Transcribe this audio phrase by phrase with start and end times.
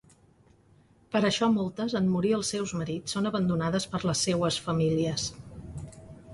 [1.15, 5.31] Per això moltes —en morir els seus marits— són abandonades per les seues famílies.